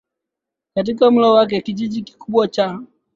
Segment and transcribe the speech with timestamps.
[0.75, 2.79] katika mlo wake Kijiji kikubwa na cha